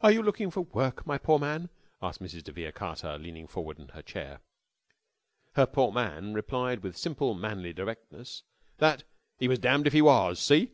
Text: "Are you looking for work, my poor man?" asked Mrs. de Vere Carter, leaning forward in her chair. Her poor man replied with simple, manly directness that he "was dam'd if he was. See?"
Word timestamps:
"Are 0.00 0.10
you 0.10 0.24
looking 0.24 0.50
for 0.50 0.62
work, 0.62 1.06
my 1.06 1.18
poor 1.18 1.38
man?" 1.38 1.70
asked 2.02 2.20
Mrs. 2.20 2.42
de 2.42 2.50
Vere 2.50 2.72
Carter, 2.72 3.16
leaning 3.16 3.46
forward 3.46 3.78
in 3.78 3.86
her 3.90 4.02
chair. 4.02 4.40
Her 5.54 5.66
poor 5.66 5.92
man 5.92 6.34
replied 6.34 6.82
with 6.82 6.96
simple, 6.96 7.32
manly 7.34 7.72
directness 7.72 8.42
that 8.78 9.04
he 9.38 9.46
"was 9.46 9.60
dam'd 9.60 9.86
if 9.86 9.92
he 9.92 10.02
was. 10.02 10.40
See?" 10.40 10.72